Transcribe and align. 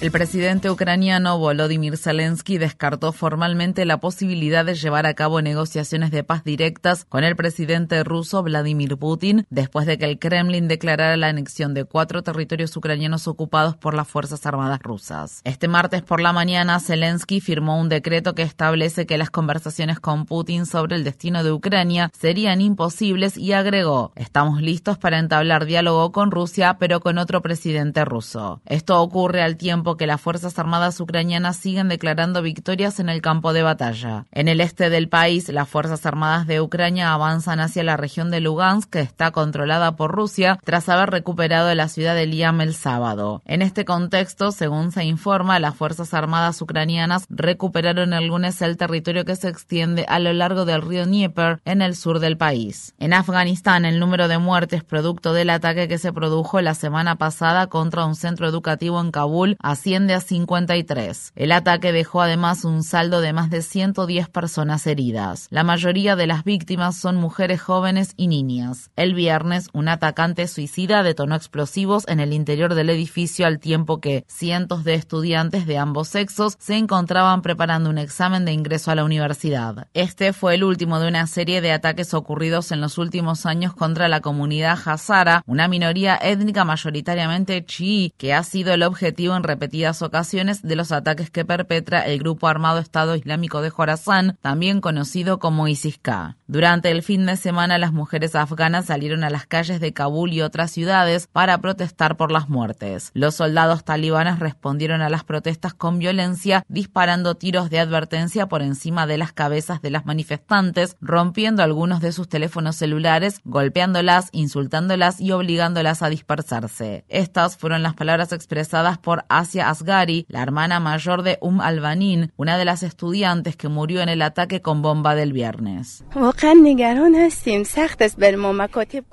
El 0.00 0.10
presidente 0.12 0.70
ucraniano 0.70 1.38
Volodymyr 1.38 1.98
Zelensky 1.98 2.56
descartó 2.56 3.12
formalmente 3.12 3.84
la 3.84 3.98
posibilidad 4.00 4.64
de 4.64 4.74
llevar 4.74 5.04
a 5.04 5.12
cabo 5.12 5.42
negociaciones 5.42 6.10
de 6.10 6.24
paz 6.24 6.42
directas 6.42 7.04
con 7.04 7.22
el 7.22 7.36
presidente 7.36 8.02
ruso 8.02 8.42
Vladimir 8.42 8.96
Putin 8.96 9.44
después 9.50 9.84
de 9.84 9.98
que 9.98 10.06
el 10.06 10.18
Kremlin 10.18 10.68
declarara 10.68 11.18
la 11.18 11.26
anexión 11.26 11.74
de 11.74 11.84
cuatro 11.84 12.22
territorios 12.22 12.74
ucranianos 12.78 13.28
ocupados 13.28 13.76
por 13.76 13.92
las 13.92 14.08
Fuerzas 14.08 14.46
Armadas 14.46 14.80
rusas. 14.82 15.42
Este 15.44 15.68
martes 15.68 16.00
por 16.00 16.22
la 16.22 16.32
mañana, 16.32 16.80
Zelensky 16.80 17.42
firmó 17.42 17.78
un 17.78 17.90
decreto 17.90 18.34
que 18.34 18.40
establece 18.40 19.04
que 19.04 19.18
las 19.18 19.28
conversaciones 19.28 20.00
con 20.00 20.24
Putin 20.24 20.64
sobre 20.64 20.96
el 20.96 21.04
destino 21.04 21.44
de 21.44 21.52
Ucrania 21.52 22.10
serían 22.18 22.62
imposibles 22.62 23.36
y 23.36 23.52
agregó, 23.52 24.12
estamos 24.16 24.62
listos 24.62 24.96
para 24.96 25.18
entablar 25.18 25.66
diálogo 25.66 26.10
con 26.10 26.30
Rusia, 26.30 26.78
pero 26.80 27.00
con 27.00 27.18
otro 27.18 27.42
presidente 27.42 28.02
ruso. 28.06 28.62
Esto 28.64 28.98
ocurre 29.02 29.42
al 29.42 29.58
tiempo 29.58 29.89
que 29.96 30.06
las 30.06 30.20
Fuerzas 30.20 30.58
Armadas 30.58 31.00
ucranianas 31.00 31.56
siguen 31.56 31.88
declarando 31.88 32.42
victorias 32.42 33.00
en 33.00 33.08
el 33.08 33.22
campo 33.22 33.52
de 33.52 33.62
batalla. 33.62 34.26
En 34.32 34.48
el 34.48 34.60
este 34.60 34.90
del 34.90 35.08
país, 35.08 35.48
las 35.48 35.68
Fuerzas 35.68 36.06
Armadas 36.06 36.46
de 36.46 36.60
Ucrania 36.60 37.12
avanzan 37.12 37.60
hacia 37.60 37.84
la 37.84 37.96
región 37.96 38.30
de 38.30 38.40
Lugansk, 38.40 38.90
que 38.90 39.00
está 39.00 39.30
controlada 39.30 39.96
por 39.96 40.12
Rusia, 40.12 40.58
tras 40.64 40.88
haber 40.88 41.10
recuperado 41.10 41.74
la 41.74 41.88
ciudad 41.88 42.14
de 42.14 42.26
Liam 42.26 42.60
el 42.60 42.74
sábado. 42.74 43.42
En 43.44 43.62
este 43.62 43.84
contexto, 43.84 44.52
según 44.52 44.92
se 44.92 45.04
informa, 45.04 45.58
las 45.58 45.76
Fuerzas 45.76 46.14
Armadas 46.14 46.60
ucranianas 46.62 47.24
recuperaron 47.28 48.12
el 48.12 48.26
lunes 48.26 48.60
el 48.62 48.76
territorio 48.76 49.24
que 49.24 49.36
se 49.36 49.48
extiende 49.48 50.04
a 50.08 50.18
lo 50.18 50.32
largo 50.32 50.64
del 50.64 50.82
río 50.82 51.06
Dnieper 51.06 51.60
en 51.64 51.82
el 51.82 51.96
sur 51.96 52.20
del 52.20 52.36
país. 52.36 52.94
En 52.98 53.12
Afganistán, 53.12 53.84
el 53.84 53.98
número 53.98 54.28
de 54.28 54.38
muertes 54.38 54.84
producto 54.84 55.32
del 55.32 55.50
ataque 55.50 55.88
que 55.88 55.98
se 55.98 56.12
produjo 56.12 56.60
la 56.60 56.74
semana 56.74 57.16
pasada 57.16 57.66
contra 57.68 58.04
un 58.04 58.14
centro 58.14 58.48
educativo 58.48 59.00
en 59.00 59.10
Kabul 59.10 59.56
asciende 59.80 60.12
a 60.12 60.20
53. 60.20 61.32
El 61.36 61.52
ataque 61.52 61.90
dejó 61.90 62.20
además 62.20 62.66
un 62.66 62.82
saldo 62.82 63.22
de 63.22 63.32
más 63.32 63.48
de 63.48 63.62
110 63.62 64.28
personas 64.28 64.86
heridas. 64.86 65.46
La 65.48 65.64
mayoría 65.64 66.16
de 66.16 66.26
las 66.26 66.44
víctimas 66.44 66.98
son 66.98 67.16
mujeres 67.16 67.62
jóvenes 67.62 68.12
y 68.18 68.26
niñas. 68.26 68.90
El 68.94 69.14
viernes, 69.14 69.68
un 69.72 69.88
atacante 69.88 70.48
suicida 70.48 71.02
detonó 71.02 71.34
explosivos 71.34 72.06
en 72.08 72.20
el 72.20 72.34
interior 72.34 72.74
del 72.74 72.90
edificio 72.90 73.46
al 73.46 73.58
tiempo 73.58 74.02
que 74.02 74.26
cientos 74.28 74.84
de 74.84 74.92
estudiantes 74.92 75.66
de 75.66 75.78
ambos 75.78 76.08
sexos 76.08 76.56
se 76.58 76.76
encontraban 76.76 77.40
preparando 77.40 77.88
un 77.88 77.96
examen 77.96 78.44
de 78.44 78.52
ingreso 78.52 78.90
a 78.90 78.94
la 78.94 79.04
universidad. 79.04 79.88
Este 79.94 80.34
fue 80.34 80.56
el 80.56 80.64
último 80.64 81.00
de 81.00 81.08
una 81.08 81.26
serie 81.26 81.62
de 81.62 81.72
ataques 81.72 82.12
ocurridos 82.12 82.70
en 82.70 82.82
los 82.82 82.98
últimos 82.98 83.46
años 83.46 83.72
contra 83.72 84.08
la 84.08 84.20
comunidad 84.20 84.78
hazara, 84.84 85.42
una 85.46 85.68
minoría 85.68 86.18
étnica 86.20 86.66
mayoritariamente 86.66 87.64
chií 87.64 88.12
que 88.18 88.34
ha 88.34 88.42
sido 88.42 88.74
el 88.74 88.82
objetivo 88.82 89.34
en 89.34 89.42
repetidas 89.42 89.69
ocasiones 90.02 90.62
de 90.62 90.76
los 90.76 90.92
ataques 90.92 91.30
que 91.30 91.44
perpetra 91.44 92.06
el 92.06 92.18
grupo 92.18 92.48
armado 92.48 92.78
Estado 92.78 93.16
Islámico 93.16 93.62
de 93.62 93.70
Jorazán, 93.70 94.36
también 94.40 94.80
conocido 94.80 95.38
como 95.38 95.68
ISIS-K. 95.68 96.36
Durante 96.46 96.90
el 96.90 97.02
fin 97.02 97.26
de 97.26 97.36
semana, 97.36 97.78
las 97.78 97.92
mujeres 97.92 98.34
afganas 98.34 98.86
salieron 98.86 99.22
a 99.22 99.30
las 99.30 99.46
calles 99.46 99.80
de 99.80 99.92
Kabul 99.92 100.32
y 100.32 100.42
otras 100.42 100.70
ciudades 100.72 101.28
para 101.28 101.58
protestar 101.58 102.16
por 102.16 102.32
las 102.32 102.48
muertes. 102.48 103.10
Los 103.14 103.36
soldados 103.36 103.84
talibanes 103.84 104.38
respondieron 104.40 105.00
a 105.02 105.08
las 105.08 105.24
protestas 105.24 105.74
con 105.74 105.98
violencia, 105.98 106.64
disparando 106.68 107.36
tiros 107.36 107.70
de 107.70 107.78
advertencia 107.78 108.46
por 108.46 108.62
encima 108.62 109.06
de 109.06 109.18
las 109.18 109.32
cabezas 109.32 109.80
de 109.80 109.90
las 109.90 110.06
manifestantes, 110.06 110.96
rompiendo 111.00 111.62
algunos 111.62 112.00
de 112.00 112.12
sus 112.12 112.28
teléfonos 112.28 112.76
celulares, 112.76 113.40
golpeándolas, 113.44 114.28
insultándolas 114.32 115.20
y 115.20 115.32
obligándolas 115.32 116.02
a 116.02 116.08
dispersarse. 116.08 117.04
Estas 117.08 117.56
fueron 117.56 117.82
las 117.82 117.94
palabras 117.94 118.32
expresadas 118.32 118.98
por 118.98 119.24
Asia 119.28 119.59
Asgari, 119.62 120.26
la 120.28 120.42
hermana 120.42 120.80
mayor 120.80 121.22
de 121.22 121.38
Um 121.40 121.60
Albanin, 121.60 122.32
una 122.36 122.58
de 122.58 122.64
las 122.64 122.82
estudiantes 122.82 123.56
que 123.56 123.68
murió 123.68 124.00
en 124.00 124.08
el 124.08 124.22
ataque 124.22 124.60
con 124.60 124.82
bomba 124.82 125.14
del 125.14 125.32
viernes. 125.32 126.04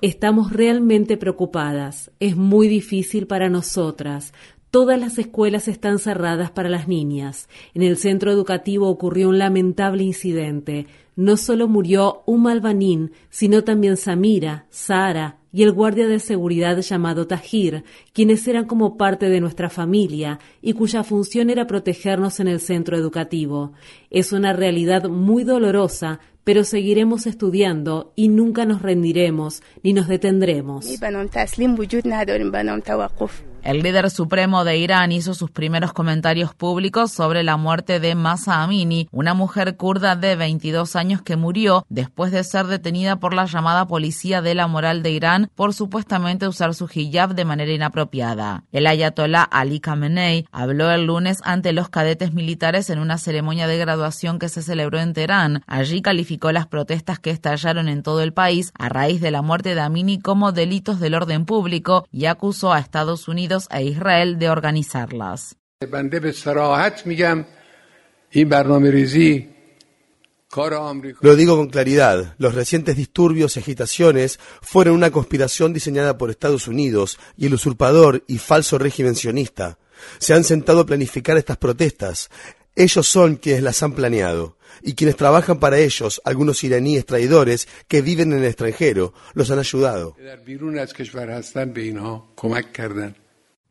Estamos 0.01 0.53
realmente 0.53 1.17
preocupadas. 1.17 2.11
Es 2.19 2.35
muy 2.35 2.67
difícil 2.67 3.27
para 3.27 3.49
nosotras. 3.49 4.33
Todas 4.69 4.99
las 4.99 5.17
escuelas 5.17 5.67
están 5.67 5.97
cerradas 5.97 6.51
para 6.51 6.67
las 6.69 6.87
niñas. 6.87 7.47
En 7.73 7.83
el 7.83 7.97
centro 7.97 8.31
educativo 8.31 8.89
ocurrió 8.89 9.29
un 9.29 9.39
lamentable 9.39 10.03
incidente. 10.03 10.87
No 11.17 11.35
solo 11.35 11.67
murió 11.67 12.21
Um 12.27 12.45
Albanin, 12.45 13.11
sino 13.31 13.63
también 13.63 13.97
Samira, 13.97 14.67
Sara, 14.69 15.39
y 15.51 15.63
el 15.63 15.71
guardia 15.71 16.05
de 16.05 16.19
seguridad 16.19 16.77
llamado 16.77 17.25
Tahir, 17.25 17.83
quienes 18.13 18.47
eran 18.47 18.65
como 18.65 18.97
parte 18.97 19.27
de 19.27 19.41
nuestra 19.41 19.71
familia 19.71 20.37
y 20.61 20.73
cuya 20.73 21.03
función 21.03 21.49
era 21.49 21.65
protegernos 21.65 22.39
en 22.39 22.47
el 22.47 22.59
centro 22.59 22.95
educativo. 22.95 23.73
Es 24.11 24.31
una 24.31 24.53
realidad 24.53 25.09
muy 25.09 25.43
dolorosa, 25.43 26.19
pero 26.47 26.63
seguiremos 26.63 27.27
estudiando 27.27 28.13
y 28.15 28.29
nunca 28.29 28.63
nos 28.63 28.81
rendiremos 28.81 29.61
ni 29.83 29.91
nos 29.91 30.07
detendremos. 30.07 30.87
El 33.67 33.83
líder 33.83 34.09
supremo 34.09 34.63
de 34.63 34.77
Irán 34.77 35.11
hizo 35.11 35.33
sus 35.33 35.51
primeros 35.51 35.91
comentarios 35.91 36.55
públicos 36.55 37.11
sobre 37.11 37.43
la 37.43 37.57
muerte 37.57 37.99
de 37.99 38.15
Masa 38.15 38.63
Amini, 38.63 39.09
una 39.11 39.33
mujer 39.33 39.75
kurda 39.75 40.15
de 40.15 40.37
22 40.37 40.95
años 40.95 41.21
que 41.21 41.35
murió 41.35 41.85
después 41.89 42.31
de 42.31 42.45
ser 42.45 42.67
detenida 42.67 43.17
por 43.17 43.33
la 43.33 43.43
llamada 43.43 43.85
policía 43.85 44.41
de 44.41 44.55
la 44.55 44.67
moral 44.67 45.03
de 45.03 45.11
Irán 45.11 45.51
por 45.53 45.73
supuestamente 45.73 46.47
usar 46.47 46.75
su 46.75 46.87
hijab 46.93 47.35
de 47.35 47.43
manera 47.43 47.73
inapropiada. 47.73 48.63
El 48.71 48.87
ayatollah 48.87 49.43
Ali 49.43 49.81
Khamenei 49.81 50.45
habló 50.53 50.89
el 50.89 51.05
lunes 51.05 51.39
ante 51.43 51.73
los 51.73 51.89
cadetes 51.89 52.33
militares 52.33 52.89
en 52.89 52.99
una 52.99 53.17
ceremonia 53.17 53.67
de 53.67 53.77
graduación 53.77 54.39
que 54.39 54.47
se 54.47 54.61
celebró 54.61 54.99
en 54.99 55.11
Teherán. 55.11 55.63
Allí 55.67 56.01
calificó 56.01 56.36
las 56.53 56.67
protestas 56.67 57.19
que 57.19 57.31
estallaron 57.31 57.89
en 57.89 58.03
todo 58.03 58.21
el 58.21 58.33
país 58.33 58.71
a 58.77 58.89
raíz 58.89 59.21
de 59.21 59.31
la 59.31 59.41
muerte 59.41 59.75
de 59.75 59.81
Amini 59.81 60.19
como 60.19 60.51
delitos 60.51 60.99
del 60.99 61.15
orden 61.15 61.45
público 61.45 62.07
y 62.11 62.25
acusó 62.25 62.73
a 62.73 62.79
Estados 62.79 63.27
Unidos 63.27 63.67
a 63.69 63.81
Israel 63.81 64.39
de 64.39 64.49
organizarlas. 64.49 65.57
Lo 71.21 71.35
digo 71.35 71.57
con 71.57 71.67
claridad, 71.67 72.35
los 72.37 72.55
recientes 72.55 72.95
disturbios 72.95 73.55
y 73.55 73.59
agitaciones 73.59 74.39
fueron 74.61 74.95
una 74.95 75.11
conspiración 75.11 75.73
diseñada 75.73 76.17
por 76.17 76.29
Estados 76.29 76.67
Unidos 76.67 77.19
y 77.35 77.47
el 77.47 77.53
usurpador 77.53 78.23
y 78.27 78.37
falso 78.37 78.77
régimen 78.77 79.15
sionista. 79.15 79.77
Se 80.19 80.33
han 80.33 80.43
sentado 80.43 80.81
a 80.81 80.85
planificar 80.85 81.37
estas 81.37 81.57
protestas. 81.57 82.29
Ellos 82.79 83.07
son 83.07 83.37
quienes 83.37 83.63
las 83.63 83.81
han 83.81 83.93
planeado. 83.93 84.55
Y 84.83 84.93
quienes 84.93 85.15
trabajan 85.15 85.59
para 85.59 85.79
ellos, 85.79 86.21
algunos 86.23 86.63
iraníes 86.63 87.07
traidores 87.07 87.67
que 87.87 88.03
viven 88.03 88.31
en 88.31 88.39
el 88.39 88.45
extranjero, 88.45 89.15
los 89.33 89.49
han 89.49 89.57
ayudado. 89.57 90.15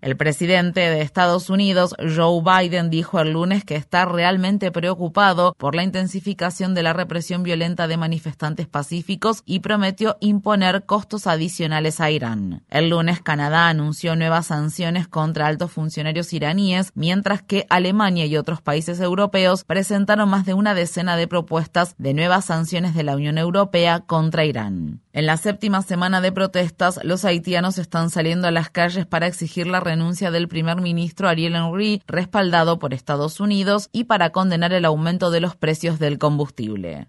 El 0.01 0.17
presidente 0.17 0.81
de 0.81 1.01
Estados 1.01 1.49
Unidos, 1.49 1.95
Joe 1.99 2.43
Biden, 2.43 2.91
dijo 2.91 3.19
el 3.19 3.33
lunes 3.33 3.65
que 3.65 3.77
está 3.77 4.05
realmente 4.05 4.71
preocupado 4.71 5.55
por 5.59 5.75
la 5.75 5.83
intensificación 5.83 6.75
de 6.75 6.83
la 6.83 6.93
represión 6.93 7.43
violenta 7.43 7.89
de 7.89 7.97
manifestantes 7.97 8.67
pacíficos 8.67 9.43
y 9.47 9.61
prometió 9.61 10.17
imponer 10.21 10.85
costos 10.85 11.27
adicionales 11.27 12.01
a 12.01 12.11
Irán. 12.11 12.63
El 12.69 12.91
lunes, 12.91 13.23
Canadá 13.23 13.69
anunció 13.69 14.17
nuevas 14.17 14.47
sanciones 14.47 15.09
contra 15.09 15.47
altos 15.47 15.73
funcionarios 15.73 16.33
iraníes, 16.33 16.93
mientras 16.95 17.43
que 17.43 17.67
Alemania 17.71 18.27
y 18.27 18.37
otros 18.37 18.61
países 18.61 19.01
europeos 19.01 19.65
presentaron 19.65 20.29
más 20.29 20.45
de 20.45 20.55
una 20.55 20.75
decena 20.75 21.17
de 21.17 21.27
propuestas 21.27 21.95
de 21.99 22.13
nuevas 22.13 22.45
sanciones 22.45 22.95
de 22.95 23.03
la 23.03 23.17
Unión 23.17 23.39
Europea 23.39 24.01
contra 24.01 24.45
Irán. 24.45 25.01
En 25.17 25.25
la 25.25 25.39
séptima 25.39 25.81
semana 25.81 26.21
de 26.21 26.31
protestas, 26.31 27.01
los 27.03 27.25
haitianos 27.25 27.79
están 27.79 28.11
saliendo 28.11 28.49
a 28.49 28.51
las 28.51 28.69
calles 28.69 29.07
para 29.07 29.27
exigir 29.27 29.67
la 29.67 29.81
renuncia 29.81 30.31
del 30.31 30.47
primer 30.47 30.83
ministro 30.83 31.27
Ariel 31.27 31.55
Henry, 31.57 32.03
respaldado 32.07 32.79
por 32.79 32.93
Estados 32.93 33.41
Unidos, 33.41 33.89
y 33.93 34.05
para 34.05 34.29
condenar 34.29 34.75
el 34.75 34.85
aumento 34.85 35.31
de 35.31 35.41
los 35.41 35.57
precios 35.57 35.99
del 35.99 36.19
combustible. 36.19 37.07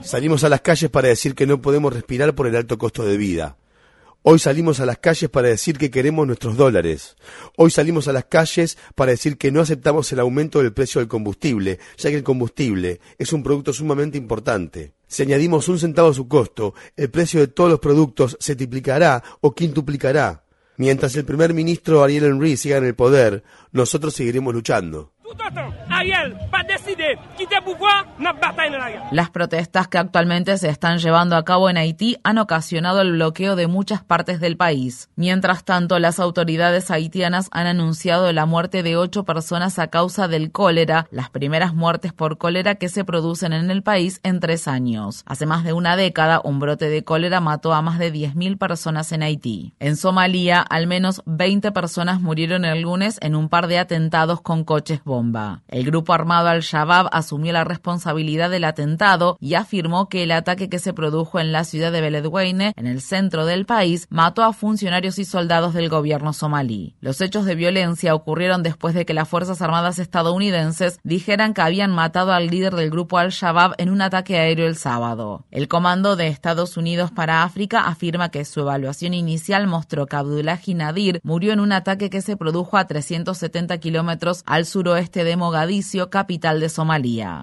Salimos 0.00 0.42
a 0.44 0.48
las 0.48 0.60
calles 0.62 0.88
para 0.88 1.08
decir 1.08 1.34
que 1.34 1.46
no 1.46 1.60
podemos 1.60 1.92
respirar 1.92 2.34
por 2.34 2.46
el 2.46 2.56
alto 2.56 2.78
costo 2.78 3.04
de 3.04 3.18
vida. 3.18 3.58
Hoy 4.22 4.38
salimos 4.38 4.80
a 4.80 4.86
las 4.86 4.98
calles 4.98 5.30
para 5.30 5.48
decir 5.48 5.78
que 5.78 5.90
queremos 5.90 6.26
nuestros 6.26 6.56
dólares. 6.56 7.16
Hoy 7.56 7.70
salimos 7.70 8.08
a 8.08 8.12
las 8.12 8.24
calles 8.24 8.76
para 8.94 9.12
decir 9.12 9.38
que 9.38 9.52
no 9.52 9.60
aceptamos 9.60 10.10
el 10.12 10.20
aumento 10.20 10.60
del 10.60 10.72
precio 10.72 11.00
del 11.00 11.08
combustible, 11.08 11.78
ya 11.96 12.10
que 12.10 12.16
el 12.16 12.24
combustible 12.24 13.00
es 13.18 13.32
un 13.32 13.42
producto 13.42 13.72
sumamente 13.72 14.18
importante. 14.18 14.94
Si 15.06 15.22
añadimos 15.22 15.68
un 15.68 15.78
centavo 15.78 16.08
a 16.08 16.14
su 16.14 16.26
costo, 16.26 16.74
el 16.96 17.10
precio 17.10 17.40
de 17.40 17.46
todos 17.46 17.70
los 17.70 17.80
productos 17.80 18.36
se 18.40 18.56
triplicará 18.56 19.22
o 19.40 19.54
quintuplicará. 19.54 20.44
Mientras 20.76 21.14
el 21.16 21.24
primer 21.24 21.54
ministro 21.54 22.02
Ariel 22.02 22.24
Henry 22.24 22.56
siga 22.56 22.76
en 22.78 22.84
el 22.84 22.94
poder, 22.94 23.44
nosotros 23.72 24.14
seguiremos 24.14 24.52
luchando. 24.52 25.12
Las 29.12 29.30
protestas 29.30 29.88
que 29.88 29.98
actualmente 29.98 30.58
se 30.58 30.68
están 30.68 30.98
llevando 30.98 31.36
a 31.36 31.44
cabo 31.44 31.70
en 31.70 31.76
Haití 31.76 32.16
han 32.24 32.38
ocasionado 32.38 33.00
el 33.00 33.12
bloqueo 33.12 33.54
de 33.54 33.66
muchas 33.66 34.02
partes 34.02 34.40
del 34.40 34.56
país. 34.56 35.08
Mientras 35.14 35.64
tanto, 35.64 35.98
las 35.98 36.18
autoridades 36.18 36.90
haitianas 36.90 37.48
han 37.52 37.66
anunciado 37.66 38.32
la 38.32 38.46
muerte 38.46 38.82
de 38.82 38.96
ocho 38.96 39.24
personas 39.24 39.78
a 39.78 39.88
causa 39.88 40.26
del 40.26 40.50
cólera, 40.50 41.06
las 41.10 41.30
primeras 41.30 41.74
muertes 41.74 42.12
por 42.12 42.38
cólera 42.38 42.74
que 42.74 42.88
se 42.88 43.04
producen 43.04 43.52
en 43.52 43.70
el 43.70 43.82
país 43.82 44.20
en 44.22 44.40
tres 44.40 44.66
años. 44.66 45.22
Hace 45.26 45.46
más 45.46 45.64
de 45.64 45.72
una 45.72 45.96
década, 45.96 46.40
un 46.42 46.58
brote 46.58 46.88
de 46.88 47.04
cólera 47.04 47.40
mató 47.40 47.72
a 47.72 47.82
más 47.82 47.98
de 47.98 48.12
10.000 48.12 48.58
personas 48.58 49.12
en 49.12 49.22
Haití. 49.22 49.74
En 49.78 49.96
Somalia, 49.96 50.60
al 50.60 50.86
menos 50.86 51.22
20 51.26 51.70
personas 51.72 52.20
murieron 52.20 52.64
el 52.64 52.82
lunes 52.82 53.18
en 53.20 53.36
un 53.36 53.48
par 53.48 53.68
de 53.68 53.78
atentados 53.78 54.40
con 54.40 54.64
coches 54.64 55.04
bomba. 55.04 55.62
El 55.68 55.84
grupo 55.84 56.12
armado 56.12 56.48
Al-Shabaab 56.48 56.95
asumió 57.12 57.52
la 57.52 57.64
responsabilidad 57.64 58.50
del 58.50 58.64
atentado 58.64 59.36
y 59.40 59.54
afirmó 59.54 60.08
que 60.08 60.22
el 60.22 60.32
ataque 60.32 60.68
que 60.68 60.78
se 60.78 60.92
produjo 60.92 61.40
en 61.40 61.52
la 61.52 61.64
ciudad 61.64 61.92
de 61.92 62.00
Beledweyne, 62.00 62.72
en 62.76 62.86
el 62.86 63.00
centro 63.00 63.46
del 63.46 63.66
país, 63.66 64.06
mató 64.10 64.42
a 64.42 64.52
funcionarios 64.52 65.18
y 65.18 65.24
soldados 65.24 65.74
del 65.74 65.88
gobierno 65.88 66.32
somalí. 66.32 66.96
Los 67.00 67.20
hechos 67.20 67.44
de 67.44 67.54
violencia 67.54 68.14
ocurrieron 68.14 68.62
después 68.62 68.94
de 68.94 69.04
que 69.04 69.14
las 69.14 69.28
Fuerzas 69.28 69.62
Armadas 69.62 69.98
estadounidenses 69.98 70.98
dijeran 71.02 71.54
que 71.54 71.62
habían 71.62 71.92
matado 71.92 72.32
al 72.32 72.48
líder 72.48 72.74
del 72.74 72.90
grupo 72.90 73.18
Al-Shabaab 73.18 73.74
en 73.78 73.90
un 73.90 74.02
ataque 74.02 74.38
aéreo 74.38 74.66
el 74.66 74.76
sábado. 74.76 75.44
El 75.50 75.68
Comando 75.68 76.16
de 76.16 76.28
Estados 76.28 76.76
Unidos 76.76 77.10
para 77.10 77.42
África 77.42 77.86
afirma 77.86 78.30
que 78.30 78.44
su 78.44 78.60
evaluación 78.60 79.14
inicial 79.14 79.66
mostró 79.66 80.06
que 80.06 80.16
Abdullahi 80.16 80.74
Nadir 80.74 81.20
murió 81.22 81.52
en 81.52 81.60
un 81.60 81.72
ataque 81.72 82.10
que 82.10 82.22
se 82.22 82.36
produjo 82.36 82.76
a 82.76 82.86
370 82.86 83.78
kilómetros 83.78 84.42
al 84.46 84.66
suroeste 84.66 85.24
de 85.24 85.36
Mogadiscio, 85.36 86.10
capital 86.10 86.60
de 86.60 86.68
Somalia. 86.68 86.85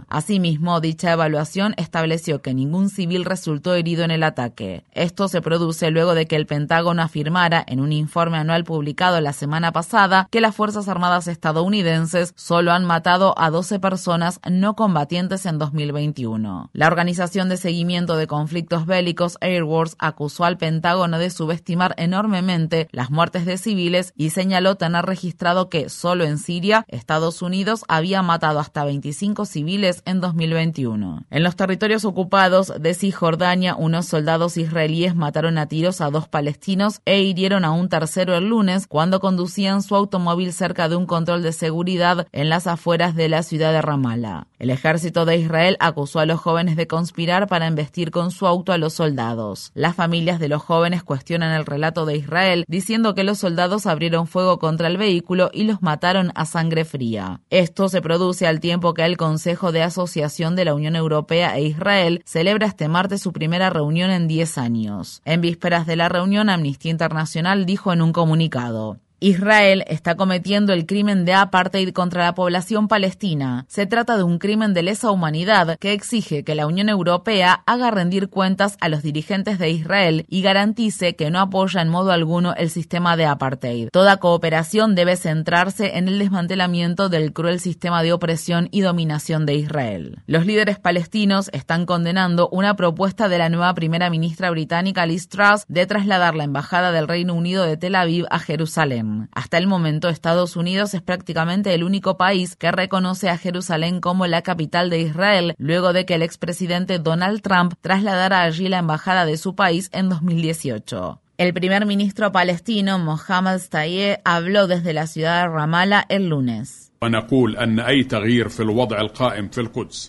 Asimismo, 0.10 0.80
dicha 0.80 1.12
evaluación 1.12 1.74
estableció 1.78 2.42
que 2.42 2.54
ningún 2.54 2.90
civil 2.90 3.26
resultó 3.26 3.76
herido 3.76 4.04
en 4.04 4.12
el 4.12 4.24
ataque. 4.24 4.84
Esto 4.92 5.28
se 5.28 5.42
produce 5.42 5.92
luego 5.92 6.16
de 6.16 6.28
que 6.28 6.36
el 6.36 6.46
Pentágono 6.46 7.02
afirmara 7.02 7.64
en 7.68 7.80
un 7.80 7.92
informe 7.92 8.38
anual 8.38 8.64
publicado 8.64 9.20
la 9.22 9.34
semana 9.34 9.72
pasada 9.72 10.28
que 10.32 10.42
las 10.42 10.56
Fuerzas 10.56 10.88
Armadas 10.88 11.28
estadounidenses 11.28 12.34
solo 12.36 12.72
han 12.72 12.86
matado 12.86 13.34
a 13.38 13.50
12 13.50 13.80
personas 13.80 14.40
no 14.50 14.76
combatientes 14.76 15.46
en 15.46 15.58
2021. 15.58 16.70
La 16.74 16.88
Organización 16.88 17.50
de 17.50 17.58
Seguimiento 17.58 18.16
de 18.16 18.28
Conflictos 18.28 18.86
Bélicos 18.86 19.38
Air 19.42 19.64
Wars 19.64 19.96
acusó 20.00 20.46
al 20.46 20.58
Pentágono 20.58 21.20
de 21.20 21.30
subestimar 21.30 21.96
enormemente 21.98 22.88
las 22.92 23.12
muertes 23.12 23.46
de 23.46 23.58
civiles 23.58 24.14
y 24.16 24.30
señaló 24.30 24.76
tener 24.76 25.06
registrado 25.06 25.70
que 25.70 25.90
solo 25.90 26.24
en 26.24 26.38
Siria 26.38 26.86
Estados 26.88 27.42
Unidos 27.42 27.84
había 27.88 28.22
matado 28.22 28.60
hasta 28.60 28.86
25 28.86 29.33
civiles 29.46 30.02
en 30.06 30.22
2021. 30.22 31.26
En 31.30 31.44
los 31.44 31.56
territorios 31.56 32.06
ocupados 32.06 32.74
de 32.80 32.94
Cisjordania, 32.94 33.76
unos 33.76 34.06
soldados 34.06 34.58
israelíes 34.58 35.16
mataron 35.16 35.58
a 35.58 35.68
tiros 35.68 36.00
a 36.02 36.10
dos 36.10 36.28
palestinos 36.28 37.02
e 37.06 37.22
hirieron 37.22 37.66
a 37.66 37.72
un 37.72 37.90
tercero 37.90 38.36
el 38.36 38.50
lunes 38.50 38.88
cuando 38.88 39.20
conducían 39.20 39.82
su 39.82 39.96
automóvil 39.96 40.54
cerca 40.54 40.88
de 40.88 40.96
un 40.96 41.06
control 41.06 41.44
de 41.44 41.52
seguridad 41.52 42.28
en 42.32 42.50
las 42.50 42.68
afueras 42.68 43.16
de 43.16 43.30
la 43.30 43.44
ciudad 43.44 43.72
de 43.72 43.82
Ramallah. 43.82 44.48
El 44.60 44.70
ejército 44.70 45.26
de 45.26 45.38
Israel 45.38 45.76
acusó 45.80 46.20
a 46.20 46.26
los 46.26 46.40
jóvenes 46.40 46.76
de 46.76 46.88
conspirar 46.88 47.48
para 47.48 47.68
embestir 47.68 48.12
con 48.12 48.32
su 48.32 48.48
auto 48.48 48.72
a 48.72 48.78
los 48.78 48.94
soldados. 48.94 49.72
Las 49.74 49.96
familias 49.96 50.40
de 50.40 50.48
los 50.48 50.62
jóvenes 50.62 51.04
cuestionan 51.04 51.54
el 51.54 51.66
relato 51.66 52.06
de 52.06 52.16
Israel, 52.16 52.64
diciendo 52.68 53.14
que 53.14 53.24
los 53.24 53.40
soldados 53.40 53.86
abrieron 53.86 54.28
fuego 54.28 54.60
contra 54.60 54.88
el 54.88 54.98
vehículo 54.98 55.50
y 55.54 55.64
los 55.64 55.82
mataron 55.82 56.32
a 56.36 56.46
sangre 56.46 56.86
fría. 56.86 57.42
Esto 57.50 57.90
se 57.90 58.02
produce 58.02 58.48
al 58.48 58.60
tiempo 58.60 58.94
que 58.94 59.04
el 59.04 59.18
Consejo 59.24 59.72
de 59.72 59.84
Asociación 59.84 60.58
de 60.58 60.66
la 60.66 60.74
Unión 60.74 60.98
Europea 60.98 61.56
e 61.56 61.64
Israel 61.64 62.22
celebra 62.26 62.68
este 62.68 62.90
martes 62.90 63.22
su 63.22 63.32
primera 63.32 63.70
reunión 63.70 64.12
en 64.12 64.28
10 64.28 64.58
años. 64.58 65.22
En 65.24 65.40
vísperas 65.40 65.88
de 65.88 65.96
la 65.96 66.10
reunión, 66.10 66.50
Amnistía 66.50 66.92
Internacional 66.92 67.66
dijo 67.66 67.94
en 67.94 68.02
un 68.02 68.12
comunicado, 68.12 68.98
Israel 69.24 69.86
está 69.88 70.16
cometiendo 70.16 70.74
el 70.74 70.86
crimen 70.86 71.24
de 71.24 71.34
apartheid 71.34 71.94
contra 71.94 72.26
la 72.26 72.36
población 72.36 72.90
palestina. 72.90 73.66
Se 73.70 73.86
trata 73.86 74.18
de 74.18 74.24
un 74.24 74.38
crimen 74.38 74.74
de 74.74 74.84
lesa 74.84 75.12
humanidad 75.12 75.78
que 75.80 75.94
exige 75.94 76.44
que 76.44 76.56
la 76.56 76.68
Unión 76.68 76.90
Europea 76.90 77.64
haga 77.66 77.90
rendir 77.90 78.28
cuentas 78.28 78.76
a 78.82 78.90
los 78.90 79.02
dirigentes 79.02 79.60
de 79.60 79.70
Israel 79.70 80.26
y 80.28 80.42
garantice 80.42 81.16
que 81.16 81.32
no 81.32 81.40
apoya 81.40 81.82
en 81.82 81.88
modo 81.88 82.12
alguno 82.12 82.54
el 82.56 82.70
sistema 82.70 83.16
de 83.16 83.24
apartheid. 83.24 83.88
Toda 83.94 84.18
cooperación 84.18 84.94
debe 84.94 85.16
centrarse 85.16 85.98
en 85.98 86.10
el 86.10 86.20
desmantelamiento 86.20 87.08
del 87.08 87.32
cruel 87.32 87.62
sistema 87.62 88.04
de 88.04 88.12
opresión 88.12 88.68
y 88.72 88.82
dominación 88.82 89.46
de 89.46 89.56
Israel. 89.56 90.22
Los 90.28 90.46
líderes 90.46 90.80
palestinos 90.80 91.50
están 91.54 91.86
condenando 91.86 92.50
una 92.50 92.76
propuesta 92.76 93.30
de 93.30 93.38
la 93.38 93.48
nueva 93.48 93.74
primera 93.74 94.10
ministra 94.10 94.52
británica 94.52 95.06
Liz 95.06 95.30
Truss 95.30 95.64
de 95.70 95.86
trasladar 95.86 96.36
la 96.36 96.44
embajada 96.44 96.92
del 96.92 97.08
Reino 97.08 97.36
Unido 97.36 97.64
de 97.64 97.78
Tel 97.78 97.96
Aviv 97.96 98.26
a 98.30 98.40
Jerusalén. 98.40 99.13
Hasta 99.34 99.58
el 99.58 99.68
momento, 99.68 100.10
Estados 100.10 100.56
Unidos 100.56 100.94
es 100.94 101.02
prácticamente 101.02 101.74
el 101.74 101.84
único 101.84 102.18
país 102.18 102.56
que 102.56 102.72
reconoce 102.72 103.30
a 103.30 103.38
Jerusalén 103.38 104.02
como 104.02 104.28
la 104.28 104.42
capital 104.42 104.90
de 104.90 105.02
Israel, 105.02 105.56
luego 105.58 105.94
de 105.94 106.06
que 106.06 106.16
el 106.16 106.22
expresidente 106.22 107.00
Donald 107.00 107.42
Trump 107.42 107.74
trasladara 107.82 108.42
allí 108.44 108.70
la 108.70 108.80
embajada 108.80 109.26
de 109.26 109.38
su 109.38 109.56
país 109.56 109.90
en 109.94 110.10
2018. 110.10 111.20
El 111.38 111.54
primer 111.54 111.88
ministro 111.88 112.32
palestino 112.32 113.00
Mohammad 113.00 113.58
Stayeh 113.58 114.22
habló 114.24 114.68
desde 114.68 114.94
la 114.94 115.08
ciudad 115.08 115.42
de 115.42 115.50
Ramallah 115.50 116.06
el 116.08 116.30
lunes. 116.30 116.93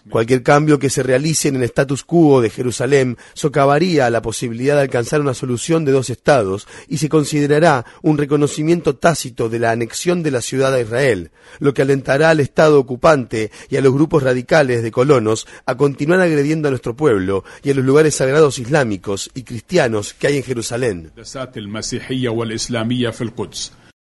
Cualquier 0.09 0.43
cambio 0.43 0.79
que 0.79 0.91
se 0.91 1.03
realice 1.03 1.49
en 1.49 1.57
el 1.57 1.63
status 1.65 2.05
quo 2.05 2.41
de 2.41 2.51
Jerusalén 2.51 3.17
socavaría 3.35 4.11
la 4.11 4.23
posibilidad 4.23 4.77
de 4.77 4.83
alcanzar 4.83 5.21
una 5.21 5.35
solución 5.35 5.85
de 5.85 5.93
dos 5.93 6.11
estados 6.11 6.67
y 6.89 6.99
se 6.99 7.09
considerará 7.09 7.85
un 8.03 8.19
reconocimiento 8.19 8.97
tácito 8.97 9.49
de 9.49 9.59
la 9.59 9.73
anexión 9.73 10.23
de 10.23 10.31
la 10.31 10.41
ciudad 10.41 10.75
a 10.75 10.81
Israel, 10.81 11.31
lo 11.59 11.75
que 11.75 11.83
alentará 11.83 12.31
al 12.31 12.41
Estado 12.41 12.79
ocupante 12.79 13.51
y 13.69 13.77
a 13.77 13.81
los 13.81 13.93
grupos 13.93 14.23
radicales 14.23 14.83
de 14.83 14.91
colonos 14.91 15.47
a 15.67 15.77
continuar 15.77 16.21
agrediendo 16.21 16.69
a 16.69 16.71
nuestro 16.71 16.97
pueblo 16.97 17.45
y 17.63 17.71
a 17.71 17.75
los 17.75 17.85
lugares 17.85 18.15
sagrados 18.15 18.59
islámicos 18.59 19.31
y 19.35 19.43
cristianos 19.43 20.15
que 20.15 20.29
hay 20.29 20.37
en 20.39 20.43
Jerusalén. 20.43 21.13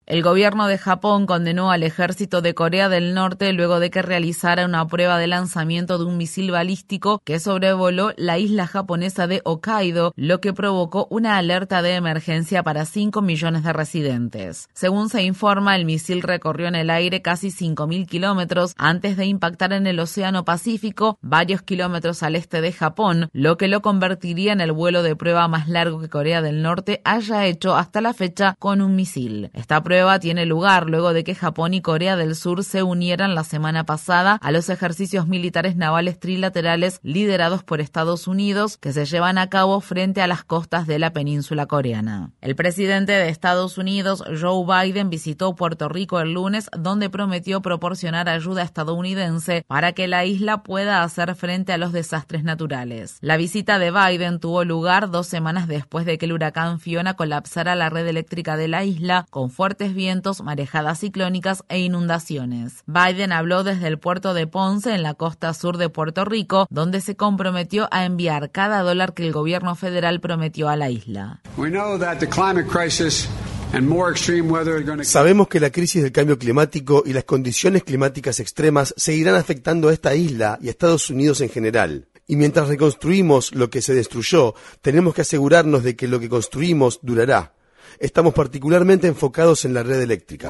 El 0.05 0.21
gobierno 0.23 0.67
de 0.67 0.79
Japón 0.79 1.27
condenó 1.27 1.71
al 1.71 1.85
ejército 1.85 2.43
de 2.43 2.55
Corea 2.55 2.89
del 2.89 3.15
Norte 3.15 3.53
luego 3.53 3.79
de 3.79 3.89
que 3.91 4.03
realizara 4.03 4.65
una 4.67 4.85
prueba 4.89 5.17
de 5.17 5.29
lanzamiento 5.29 5.97
de 5.97 6.05
un 6.05 6.17
misil 6.17 6.51
balístico 6.51 7.23
que 7.25 7.39
sobrevoló 7.39 8.13
la 8.17 8.37
isla 8.37 8.67
japonesa 8.67 9.29
de 9.29 9.43
Hokkaido, 9.45 10.13
lo 10.17 10.41
que 10.41 10.53
provocó 10.53 11.07
una 11.09 11.37
alerta 11.37 11.83
de 11.83 11.95
emergencia 11.95 12.65
para 12.65 12.85
5 12.85 13.23
millones 13.23 13.63
de 13.63 13.73
residentes. 13.73 14.69
Según 14.73 15.09
se 15.09 15.23
informa, 15.23 15.77
el 15.77 15.85
misil 15.85 16.23
recorrió 16.23 16.67
en 16.67 16.75
el 16.75 16.91
aire 16.91 17.23
casi 17.23 17.51
5.000 17.51 18.07
kilómetros 18.09 18.75
antes 18.79 19.17
de 19.17 19.27
impactar 19.27 19.73
en 19.73 19.87
el 19.87 20.01
Océano 20.01 20.45
Pacífico, 20.45 21.17
varios 21.23 21.63
kilómetros 21.63 22.25
al 22.25 22.35
este 22.35 22.61
de 22.61 22.73
Japón, 22.73 23.29
lo 23.33 23.57
que 23.57 23.69
lo 23.69 23.83
convertiría 23.83 24.53
en 24.53 24.61
el 24.61 24.73
vuelo 24.73 25.05
de 25.05 25.15
prueba 25.15 25.47
más 25.47 25.69
largo 25.69 26.01
que 26.01 26.09
Corea 26.09 26.43
del 26.43 26.61
Norte 26.61 27.01
haya 27.05 27.47
hecho 27.47 27.77
hasta 27.77 28.01
la 28.01 28.15
fecha 28.15 28.57
con 28.59 28.81
un 28.81 28.97
misil. 28.97 29.51
Prueba 29.93 30.19
tiene 30.21 30.47
lugar 30.47 30.89
luego 30.89 31.13
de 31.13 31.23
que 31.23 31.35
Japón 31.35 31.75
y 31.75 31.83
Corea 31.83 32.17
del 32.17 32.35
Sur 32.35 32.65
se 32.65 32.83
unieran 32.83 33.35
la 33.35 33.45
semana 33.45 33.85
pasada 33.85 34.39
a 34.41 34.51
los 34.51 34.71
ejercicios 34.71 35.29
militares 35.29 35.77
navales 35.77 36.19
trilaterales 36.19 36.99
liderados 37.03 37.63
por 37.63 37.83
Estados 37.83 38.27
Unidos 38.27 38.79
que 38.79 38.95
se 38.95 39.05
llevan 39.05 39.37
a 39.37 39.51
cabo 39.51 39.83
frente 39.83 40.23
a 40.23 40.27
las 40.27 40.45
costas 40.45 40.87
de 40.87 40.99
la 40.99 41.13
península 41.13 41.67
coreana. 41.67 42.31
El 42.41 42.57
presidente 42.57 43.13
de 43.13 43.29
Estados 43.29 43.77
Unidos, 43.77 44.25
Joe 44.41 44.65
Biden, 44.65 45.11
visitó 45.11 45.55
Puerto 45.57 45.91
Rico 45.91 46.21
el 46.21 46.33
lunes 46.33 46.71
donde 46.75 47.11
prometió 47.11 47.61
proporcionar 47.61 48.31
ayuda 48.31 48.63
estadounidense 48.63 49.63
para 49.67 49.93
que 49.93 50.09
la 50.09 50.25
isla 50.25 50.63
pueda 50.63 51.03
hacer 51.03 51.35
frente 51.35 51.75
a 51.75 51.77
los 51.77 51.93
desastres 51.93 52.45
naturales. 52.45 53.19
La 53.21 53.37
visita 53.37 53.79
de 53.79 53.91
Biden 53.91 54.41
tuvo 54.41 54.65
lugar 54.65 55.11
dos 55.11 55.27
semanas 55.27 55.69
después 55.69 56.07
de 56.07 56.17
que 56.17 56.25
el 56.25 56.33
huracán 56.33 56.81
Fiona 56.81 57.13
colapsara 57.13 57.75
la 57.75 57.91
red 57.91 58.07
eléctrica 58.07 58.57
de 58.57 58.69
la 58.69 58.85
isla 58.85 59.27
con 59.29 59.51
fuertes 59.51 59.82
fuertes 59.83 59.95
vientos, 59.97 60.43
marejadas 60.43 61.01
ciclónicas 61.01 61.65
e 61.69 61.81
inundaciones. 61.81 62.85
Biden 62.87 63.33
habló 63.33 63.65
desde 63.65 63.89
el 63.89 63.99
puerto 63.99 64.33
de 64.33 64.47
Ponce 64.47 64.95
en 64.95 65.03
la 65.03 65.15
costa 65.15 65.53
sur 65.55 65.77
de 65.77 65.89
Puerto 65.89 66.25
Rico, 66.25 66.67
donde 66.71 67.01
se 67.01 67.17
comprometió 67.17 67.89
a 67.91 68.05
enviar 68.05 68.53
cada 68.53 68.83
dólar 68.83 69.13
que 69.13 69.27
el 69.27 69.33
gobierno 69.33 69.75
federal 69.75 70.21
prometió 70.21 70.69
a 70.69 70.77
la 70.77 70.89
isla. 70.91 71.41
Sabemos 75.03 75.49
que 75.49 75.61
la 75.61 75.71
crisis 75.71 76.03
del 76.03 76.13
cambio 76.13 76.39
climático 76.39 77.03
y 77.05 77.13
las 77.13 77.25
condiciones 77.25 77.83
climáticas 77.83 78.39
extremas 78.39 78.95
seguirán 78.97 79.35
afectando 79.35 79.89
a 79.89 79.93
esta 79.93 80.15
isla 80.15 80.59
y 80.63 80.69
a 80.69 80.71
Estados 80.71 81.11
Unidos 81.11 81.41
en 81.41 81.49
general. 81.49 82.07
Y 82.29 82.37
mientras 82.37 82.69
reconstruimos 82.69 83.53
lo 83.53 83.69
que 83.69 83.83
se 83.83 83.95
destruyó, 83.95 84.55
tenemos 84.81 85.15
que 85.15 85.23
asegurarnos 85.23 85.83
de 85.83 85.97
que 85.97 86.07
lo 86.07 86.21
que 86.21 86.29
construimos 86.29 87.01
durará. 87.03 87.53
Estamos 87.99 88.35
particularmente 88.35 89.07
enfocados 89.07 89.65
en 89.65 89.75
la 89.75 89.83
red 89.83 90.01
eléctrica. 90.01 90.49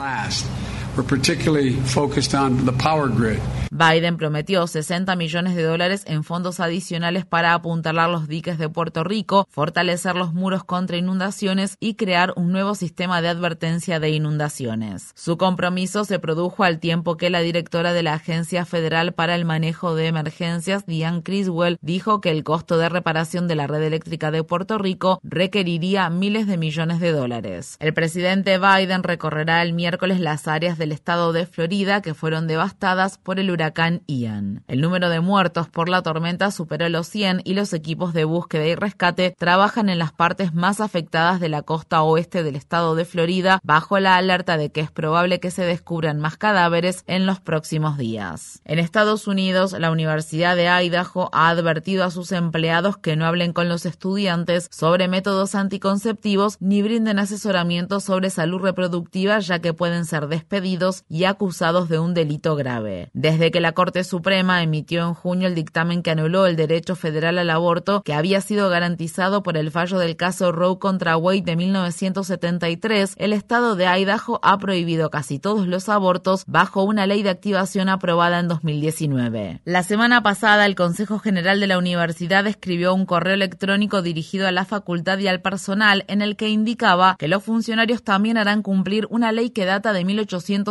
Biden 3.71 4.19
prometió 4.19 4.67
60 4.67 5.17
millones 5.17 5.57
de 5.57 5.63
dólares 5.63 6.05
en 6.07 6.25
fondos 6.25 6.61
adicionales 6.61 7.25
para 7.25 7.55
apuntalar 7.55 8.11
los 8.11 8.29
diques 8.29 8.59
de 8.59 8.69
Puerto 8.69 9.03
Rico, 9.03 9.47
fortalecer 9.49 10.15
los 10.15 10.35
muros 10.35 10.63
contra 10.63 10.99
inundaciones 10.99 11.79
y 11.81 11.95
crear 11.95 12.35
un 12.37 12.53
nuevo 12.53 12.75
sistema 12.75 13.23
de 13.23 13.29
advertencia 13.29 13.99
de 13.99 14.11
inundaciones. 14.11 15.13
Su 15.15 15.39
compromiso 15.39 16.05
se 16.05 16.19
produjo 16.19 16.65
al 16.65 16.81
tiempo 16.81 17.17
que 17.17 17.31
la 17.31 17.41
directora 17.41 17.95
de 17.95 18.03
la 18.03 18.13
Agencia 18.13 18.67
Federal 18.67 19.15
para 19.15 19.35
el 19.35 19.47
Manejo 19.47 19.95
de 19.95 20.09
Emergencias, 20.09 20.85
Diane 20.85 21.23
Criswell, 21.23 21.79
dijo 21.81 22.21
que 22.21 22.31
el 22.31 22.45
costo 22.45 22.77
de 22.77 22.91
reparación 22.91 23.49
de 23.49 23.55
la 23.55 23.67
red 23.67 23.83
eléctrica 23.83 24.31
de 24.31 24.45
Puerto 24.45 24.77
Rico 24.77 25.19
requeriría 25.23 26.11
miles 26.11 26.47
de 26.47 26.59
millones 26.59 27.01
de 27.01 27.13
dólares. 27.13 27.79
El 27.81 27.95
presidente 27.95 28.59
Biden 28.59 29.03
recorrerá 29.03 29.63
el 29.63 29.73
miércoles 29.73 30.21
las 30.21 30.47
áreas 30.47 30.77
del 30.83 30.91
estado 30.91 31.33
de 31.33 31.47
Florida 31.47 32.03
que 32.03 32.13
fueron 32.13 32.49
devastadas 32.49 33.17
por 33.17 33.39
el 33.39 33.53
huracán 33.53 34.03
Ian. 34.09 34.65
El 34.67 34.81
número 34.81 35.11
de 35.11 35.21
muertos 35.21 35.69
por 35.69 35.89
la 35.89 36.03
tormenta 36.03 36.51
superó 36.51 36.89
los 36.89 37.07
100 37.07 37.43
y 37.45 37.55
los 37.55 37.73
equipos 37.73 38.13
de 38.13 38.25
búsqueda 38.25 38.67
y 38.67 38.75
rescate 38.75 39.33
trabajan 39.39 39.89
en 39.89 40.01
las 40.01 40.11
partes 40.11 40.55
más 40.55 40.81
afectadas 40.81 41.39
de 41.39 41.49
la 41.49 41.63
costa 41.63 42.03
oeste 42.03 42.43
del 42.43 42.57
estado 42.57 42.97
de 42.97 43.05
Florida 43.05 43.61
bajo 43.63 44.01
la 44.01 44.17
alerta 44.17 44.57
de 44.57 44.73
que 44.73 44.81
es 44.81 44.91
probable 44.91 45.39
que 45.39 45.53
se 45.53 45.63
descubran 45.63 46.19
más 46.19 46.37
cadáveres 46.37 47.05
en 47.07 47.27
los 47.27 47.39
próximos 47.39 47.97
días. 47.97 48.61
En 48.65 48.81
Estados 48.81 49.29
Unidos, 49.29 49.79
la 49.79 49.93
Universidad 49.93 50.57
de 50.57 50.67
Idaho 50.67 51.31
ha 51.33 51.49
advertido 51.49 52.03
a 52.03 52.11
sus 52.11 52.33
empleados 52.33 52.97
que 52.97 53.15
no 53.15 53.27
hablen 53.27 53.53
con 53.53 53.69
los 53.69 53.87
estudiantes 53.87 54.67
sobre 54.73 55.07
métodos 55.07 55.55
anticonceptivos 55.55 56.57
ni 56.59 56.83
brinden 56.83 57.21
asesoramiento 57.21 58.01
sobre 58.01 58.31
salud 58.31 58.63
reproductiva 58.63 59.39
ya 59.39 59.61
que 59.61 59.75
pueden 59.75 60.07
ser 60.07 60.27
despedidos 60.27 60.72
y 61.09 61.25
acusados 61.25 61.89
de 61.89 61.99
un 61.99 62.15
delito 62.15 62.57
grave. 62.57 63.11
Desde 63.13 63.51
que 63.51 63.61
la 63.61 63.73
Corte 63.73 64.05
Suprema 64.05 64.63
emitió 64.63 65.07
en 65.07 65.15
junio 65.15 65.49
el 65.49 65.55
dictamen 65.55 66.03
que 66.03 66.11
anuló 66.11 66.47
el 66.47 66.57
derecho 66.57 66.97
federal 66.97 67.39
al 67.39 67.51
aborto 67.51 68.03
que 68.03 68.15
había 68.15 68.41
sido 68.41 68.69
garantizado 68.69 69.43
por 69.43 69.57
el 69.57 69.71
fallo 69.71 69.99
del 69.99 70.17
caso 70.17 70.51
Roe 70.51 70.79
contra 70.79 71.17
Wade 71.17 71.43
de 71.43 71.57
1973, 71.57 73.15
el 73.19 73.33
estado 73.33 73.77
de 73.77 73.87
Idaho 73.87 74.41
ha 74.43 74.59
prohibido 74.59 75.11
casi 75.11 75.39
todos 75.39 75.67
los 75.67 75.89
abortos 75.89 76.45
bajo 76.47 76.85
una 76.85 77.07
ley 77.07 77.23
de 77.23 77.31
activación 77.31 77.89
aprobada 77.89 78.41
en 78.41 78.49
2019. 78.49 79.61
La 79.65 79.83
semana 79.83 80.23
pasada, 80.23 80.65
el 80.67 80.75
Consejo 80.75 81.19
General 81.19 81.61
de 81.61 81.67
la 81.67 81.79
Universidad 81.79 82.47
escribió 82.47 82.95
un 82.95 83.05
correo 83.05 83.35
electrónico 83.35 84.01
dirigido 84.01 84.47
a 84.47 84.53
la 84.53 84.65
facultad 84.65 85.19
y 85.19 85.29
al 85.29 85.43
personal 85.43 86.05
en 86.09 86.23
el 86.23 86.37
que 86.37 86.49
indicaba 86.49 87.17
que 87.19 87.29
los 87.29 87.43
funcionarios 87.43 88.03
también 88.03 88.39
harán 88.39 88.63
cumplir 88.63 89.07
una 89.11 89.33
ley 89.33 89.51
que 89.51 89.65
data 89.65 89.93
de 89.93 90.05
1800 90.05 90.62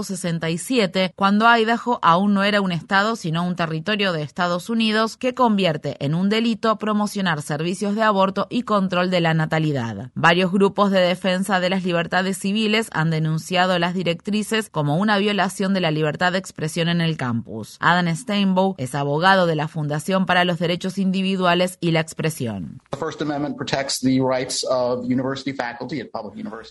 cuando 1.16 1.46
Idaho 1.48 2.00
aún 2.02 2.34
no 2.34 2.44
era 2.44 2.62
un 2.62 2.72
estado 2.72 3.16
sino 3.16 3.46
un 3.46 3.56
territorio 3.56 4.14
de 4.14 4.24
Estados 4.24 4.70
Unidos 4.70 5.18
que 5.18 5.34
convierte 5.34 5.98
en 6.00 6.16
un 6.16 6.30
delito 6.30 6.78
promocionar 6.78 7.42
servicios 7.42 7.96
de 7.96 8.04
aborto 8.04 8.48
y 8.50 8.64
control 8.64 9.10
de 9.10 9.22
la 9.22 9.34
natalidad. 9.34 10.12
Varios 10.14 10.52
grupos 10.52 10.92
de 10.92 11.00
defensa 11.00 11.60
de 11.60 11.70
las 11.70 11.84
libertades 11.84 12.38
civiles 12.38 12.90
han 12.94 13.10
denunciado 13.10 13.78
las 13.80 13.94
directrices 13.94 14.70
como 14.70 14.98
una 14.98 15.18
violación 15.18 15.74
de 15.74 15.82
la 15.82 15.92
libertad 15.92 16.32
de 16.32 16.38
expresión 16.38 16.90
en 16.90 17.02
el 17.02 17.18
campus. 17.18 17.78
Adam 17.80 18.16
Steinbow 18.16 18.76
es 18.78 18.96
abogado 18.96 19.46
de 19.46 19.56
la 19.56 19.68
Fundación 19.68 20.26
para 20.26 20.46
los 20.46 20.60
Derechos 20.60 20.98
Individuales 20.98 21.78
y 21.82 21.92
la 21.92 22.00
Expresión. 22.00 22.82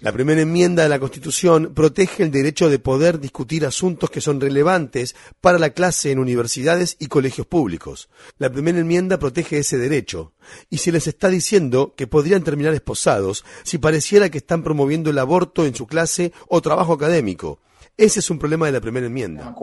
La 0.01 0.13
primera 0.13 0.41
enmienda 0.41 0.83
de 0.83 0.89
la 0.89 0.99
Constitución 0.99 1.73
protege 1.75 2.23
el 2.23 2.31
derecho 2.31 2.69
de 2.69 2.79
poder 2.79 3.10
discutir 3.19 3.67
asuntos 3.67 4.11
que 4.11 4.21
son 4.21 4.41
relevantes 4.41 5.17
para 5.41 5.59
la 5.59 5.71
clase 5.71 6.11
en 6.11 6.19
universidades 6.19 6.97
y 6.99 7.07
colegios 7.07 7.47
públicos. 7.47 8.09
La 8.39 8.51
primera 8.51 8.79
enmienda 8.79 9.19
protege 9.19 9.59
ese 9.59 9.79
derecho, 9.79 10.33
y 10.69 10.79
se 10.79 10.93
les 10.93 11.07
está 11.07 11.29
diciendo 11.29 11.95
que 11.97 12.07
podrían 12.07 12.45
terminar 12.45 12.75
esposados 12.75 13.45
si 13.63 13.79
pareciera 13.79 14.29
que 14.29 14.39
están 14.39 14.63
promoviendo 14.63 15.11
el 15.11 15.19
aborto 15.19 15.67
en 15.67 15.75
su 15.75 15.87
clase 15.87 16.33
o 16.49 16.61
trabajo 16.61 16.93
académico. 16.93 17.61
Ese 17.97 18.21
es 18.21 18.31
un 18.31 18.39
problema 18.39 18.67
de 18.67 18.73
la 18.73 18.81
primera 18.81 19.07
enmienda. 19.07 19.55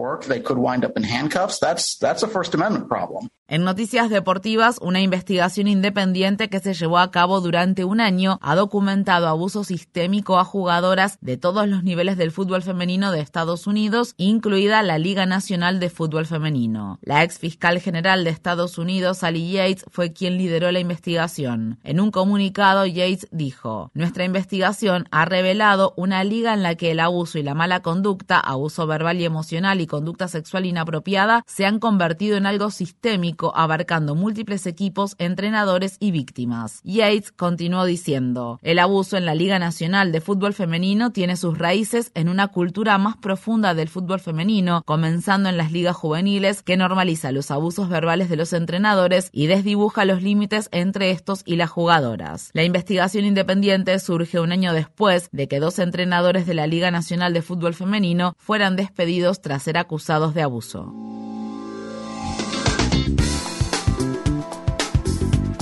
En 3.49 3.63
noticias 3.63 4.09
deportivas, 4.09 4.77
una 4.81 4.99
investigación 4.99 5.69
independiente 5.69 6.49
que 6.49 6.59
se 6.59 6.73
llevó 6.73 6.97
a 6.97 7.11
cabo 7.11 7.39
durante 7.39 7.85
un 7.85 8.01
año 8.01 8.39
ha 8.41 8.55
documentado 8.55 9.25
abuso 9.29 9.63
sistémico 9.63 10.37
a 10.37 10.43
jugadoras 10.43 11.17
de 11.21 11.37
todos 11.37 11.65
los 11.65 11.81
niveles 11.81 12.17
del 12.17 12.31
fútbol 12.31 12.61
femenino 12.61 13.09
de 13.13 13.21
Estados 13.21 13.65
Unidos, 13.65 14.15
incluida 14.17 14.83
la 14.83 14.97
Liga 14.97 15.25
Nacional 15.25 15.79
de 15.79 15.89
Fútbol 15.89 16.25
Femenino. 16.25 16.99
La 17.01 17.23
ex 17.23 17.39
fiscal 17.39 17.79
general 17.79 18.25
de 18.25 18.31
Estados 18.31 18.77
Unidos, 18.77 19.19
Sally 19.19 19.53
Yates, 19.53 19.85
fue 19.89 20.11
quien 20.11 20.37
lideró 20.37 20.69
la 20.73 20.81
investigación. 20.81 21.79
En 21.85 22.01
un 22.01 22.11
comunicado, 22.11 22.85
Yates 22.85 23.29
dijo, 23.31 23.91
Nuestra 23.93 24.25
investigación 24.25 25.07
ha 25.11 25.23
revelado 25.23 25.93
una 25.95 26.25
liga 26.25 26.53
en 26.53 26.63
la 26.63 26.75
que 26.75 26.91
el 26.91 26.99
abuso 26.99 27.39
y 27.39 27.43
la 27.43 27.53
mala 27.53 27.81
conducta 27.81 28.41
abuso 28.41 28.87
verbal 28.87 29.21
y 29.21 29.23
emocional 29.23 29.79
y 29.79 29.87
conducta 29.87 30.27
sexual 30.27 30.65
inapropiada 30.65 31.43
se 31.47 31.65
han 31.65 31.79
convertido 31.79 32.35
en 32.35 32.45
algo 32.45 32.71
sistémico, 32.71 33.36
abarcando 33.55 34.15
múltiples 34.15 34.65
equipos, 34.65 35.15
entrenadores 35.17 35.97
y 35.99 36.11
víctimas. 36.11 36.81
Yates 36.83 37.31
continuó 37.31 37.85
diciendo, 37.85 38.59
el 38.61 38.79
abuso 38.79 39.17
en 39.17 39.25
la 39.25 39.35
Liga 39.35 39.59
Nacional 39.59 40.11
de 40.11 40.21
Fútbol 40.21 40.53
Femenino 40.53 41.11
tiene 41.11 41.37
sus 41.37 41.57
raíces 41.57 42.11
en 42.15 42.29
una 42.29 42.47
cultura 42.47 42.97
más 42.97 43.17
profunda 43.17 43.73
del 43.73 43.89
fútbol 43.89 44.19
femenino, 44.19 44.81
comenzando 44.85 45.49
en 45.49 45.57
las 45.57 45.71
ligas 45.71 45.95
juveniles, 45.95 46.63
que 46.63 46.77
normaliza 46.77 47.31
los 47.31 47.51
abusos 47.51 47.89
verbales 47.89 48.29
de 48.29 48.35
los 48.35 48.53
entrenadores 48.53 49.29
y 49.31 49.47
desdibuja 49.47 50.05
los 50.05 50.21
límites 50.21 50.69
entre 50.71 51.11
estos 51.11 51.43
y 51.45 51.55
las 51.55 51.69
jugadoras. 51.69 52.49
La 52.53 52.63
investigación 52.63 53.25
independiente 53.25 53.99
surge 53.99 54.39
un 54.39 54.51
año 54.51 54.73
después 54.73 55.29
de 55.31 55.47
que 55.47 55.59
dos 55.59 55.79
entrenadores 55.79 56.45
de 56.45 56.53
la 56.53 56.67
Liga 56.67 56.91
Nacional 56.91 57.33
de 57.33 57.41
Fútbol 57.41 57.73
Femenino 57.73 58.35
fueran 58.37 58.75
despedidos 58.75 59.41
tras 59.41 59.63
ser 59.63 59.77
acusados 59.77 60.33
de 60.33 60.41
abuso. 60.41 60.93